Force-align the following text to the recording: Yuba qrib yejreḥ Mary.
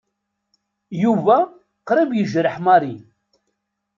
Yuba 1.03 1.37
qrib 1.87 2.09
yejreḥ 2.15 2.55
Mary. 2.65 2.95